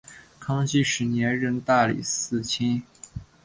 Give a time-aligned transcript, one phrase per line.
[0.39, 2.81] 康熙十年任大理寺卿。